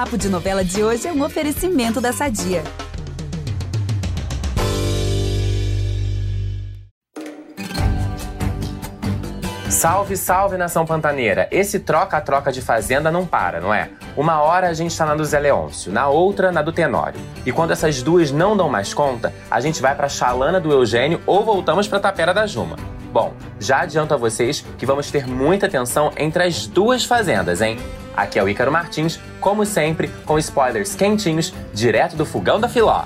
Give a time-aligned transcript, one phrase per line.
[0.00, 2.62] Papo de Novela de hoje é um oferecimento da Sadia.
[9.68, 11.46] Salve, salve nação pantaneira!
[11.50, 13.90] Esse troca-troca de fazenda não para, não é?
[14.16, 17.20] Uma hora a gente tá na do Zé Leôncio, na outra na do Tenório.
[17.44, 21.20] E quando essas duas não dão mais conta, a gente vai pra Chalana do Eugênio
[21.26, 22.76] ou voltamos pra Tapera da Juma.
[23.12, 27.76] Bom, já adianto a vocês que vamos ter muita atenção entre as duas fazendas, hein?
[28.16, 33.04] Aqui é o Ícaro Martins, como sempre, com spoilers quentinhos, direto do fogão da Filó.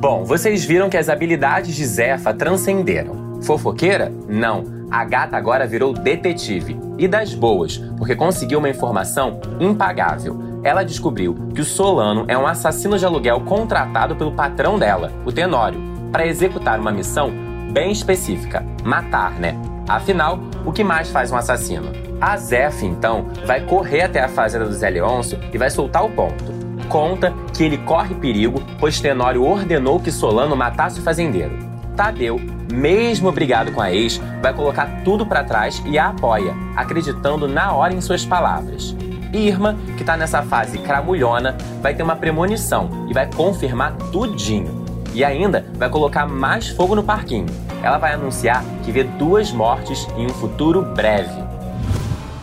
[0.00, 3.40] Bom, vocês viram que as habilidades de Zefa transcenderam.
[3.42, 4.12] Fofoqueira?
[4.28, 6.78] Não a gata agora virou detetive.
[6.98, 10.40] E das boas, porque conseguiu uma informação impagável.
[10.62, 15.32] Ela descobriu que o Solano é um assassino de aluguel contratado pelo patrão dela, o
[15.32, 15.80] Tenório,
[16.10, 17.32] para executar uma missão
[17.72, 19.54] bem específica: matar, né?
[19.88, 22.05] Afinal, o que mais faz um assassino?
[22.20, 26.10] A Zef, então, vai correr até a fazenda do Zé Leôncio e vai soltar o
[26.10, 26.44] ponto.
[26.88, 31.58] Conta que ele corre perigo, pois Tenório ordenou que Solano matasse o fazendeiro.
[31.94, 32.40] Tadeu,
[32.72, 37.72] mesmo brigado com a ex, vai colocar tudo para trás e a apoia, acreditando na
[37.72, 38.96] hora em suas palavras.
[39.32, 44.84] Irma, que tá nessa fase cramulhona, vai ter uma premonição e vai confirmar tudinho.
[45.12, 47.46] E ainda vai colocar mais fogo no parquinho.
[47.82, 51.45] Ela vai anunciar que vê duas mortes em um futuro breve.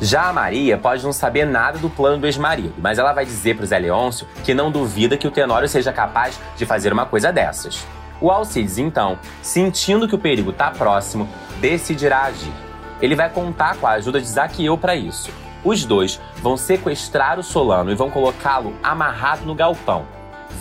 [0.00, 3.56] Já a Maria pode não saber nada do plano do ex-marido, mas ela vai dizer
[3.56, 7.32] pro Zé Leôncio que não duvida que o Tenório seja capaz de fazer uma coisa
[7.32, 7.86] dessas.
[8.20, 11.26] O Alcides, então, sentindo que o perigo está próximo,
[11.60, 12.52] decidirá agir.
[13.00, 15.30] Ele vai contar com a ajuda de Zaqueu para isso.
[15.64, 20.06] Os dois vão sequestrar o Solano e vão colocá-lo amarrado no galpão.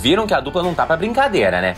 [0.02, 1.76] Viram que a dupla não tá para brincadeira, né?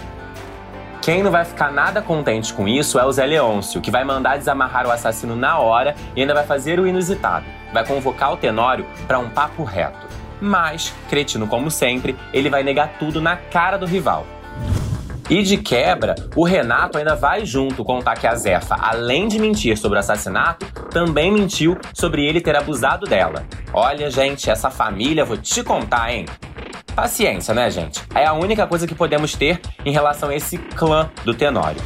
[1.08, 4.38] Quem não vai ficar nada contente com isso é o Zé Leôncio, que vai mandar
[4.38, 7.46] desamarrar o assassino na hora e ainda vai fazer o inusitado.
[7.72, 10.06] Vai convocar o Tenório para um papo reto.
[10.42, 14.28] Mas, cretino como sempre, ele vai negar tudo na cara do rival.
[15.30, 19.78] E de quebra, o Renato ainda vai junto contar que a Zefa, além de mentir
[19.78, 23.46] sobre o assassinato, também mentiu sobre ele ter abusado dela.
[23.72, 26.26] Olha, gente, essa família, vou te contar, hein?
[26.98, 28.02] Paciência, né, gente?
[28.16, 31.80] É a única coisa que podemos ter em relação a esse clã do Tenório.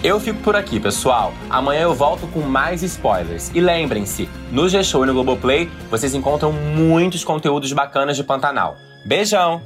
[0.00, 1.32] Eu fico por aqui, pessoal.
[1.50, 3.50] Amanhã eu volto com mais spoilers.
[3.52, 8.76] E lembrem-se, no G-Show e no Globoplay vocês encontram muitos conteúdos bacanas de Pantanal.
[9.04, 9.60] Beijão!